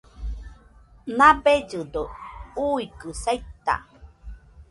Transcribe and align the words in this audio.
Nabellɨdo 1.17 2.03
uikɨ 2.67 3.09
saita 3.23 3.75